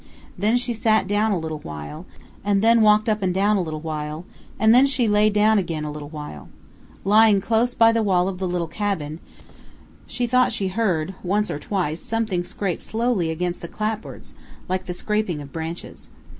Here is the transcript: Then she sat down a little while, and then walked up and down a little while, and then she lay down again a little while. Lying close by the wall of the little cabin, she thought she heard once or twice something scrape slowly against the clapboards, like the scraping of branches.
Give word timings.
Then 0.35 0.57
she 0.57 0.73
sat 0.73 1.07
down 1.07 1.31
a 1.31 1.37
little 1.37 1.59
while, 1.59 2.07
and 2.43 2.63
then 2.63 2.81
walked 2.81 3.07
up 3.07 3.21
and 3.21 3.31
down 3.31 3.55
a 3.55 3.61
little 3.61 3.81
while, 3.81 4.25
and 4.59 4.73
then 4.73 4.87
she 4.87 5.07
lay 5.07 5.29
down 5.29 5.59
again 5.59 5.83
a 5.85 5.91
little 5.91 6.09
while. 6.09 6.49
Lying 7.03 7.39
close 7.39 7.75
by 7.75 7.91
the 7.91 8.01
wall 8.01 8.27
of 8.27 8.39
the 8.39 8.47
little 8.47 8.67
cabin, 8.67 9.19
she 10.07 10.25
thought 10.25 10.51
she 10.51 10.69
heard 10.69 11.13
once 11.21 11.51
or 11.51 11.59
twice 11.59 12.01
something 12.01 12.43
scrape 12.43 12.81
slowly 12.81 13.29
against 13.29 13.61
the 13.61 13.67
clapboards, 13.67 14.33
like 14.67 14.87
the 14.87 14.95
scraping 14.95 15.39
of 15.39 15.53
branches. 15.53 16.09